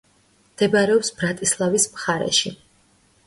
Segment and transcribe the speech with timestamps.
[0.53, 2.55] მდებარეობს ბრატისლავის მხარეში.